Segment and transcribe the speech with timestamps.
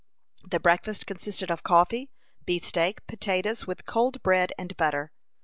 [0.43, 2.09] The breakfast consisted of coffee,
[2.47, 5.11] beefsteak, potatoes, with cold bread and butter.